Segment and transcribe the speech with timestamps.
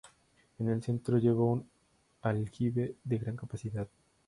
[0.57, 1.69] En el centro lleva un
[2.23, 3.87] aljibe de gran capacidad.